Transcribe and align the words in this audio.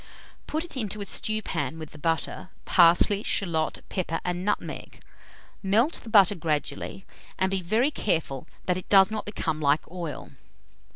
Put 0.47 0.63
it 0.63 0.75
into 0.75 0.99
a 0.99 1.05
stewpan 1.05 1.77
with 1.77 1.91
the 1.91 1.99
butter, 1.99 2.49
parsley, 2.65 3.21
shalot, 3.21 3.81
pepper, 3.87 4.19
and 4.25 4.43
nutmeg. 4.43 4.99
Melt 5.61 6.01
the 6.01 6.09
butter 6.09 6.33
gradually, 6.33 7.05
and 7.37 7.51
be 7.51 7.61
very 7.61 7.91
careful 7.91 8.47
that 8.65 8.77
it 8.77 8.89
does 8.89 9.11
not 9.11 9.25
become 9.25 9.59
like 9.61 9.81
oil. 9.91 10.31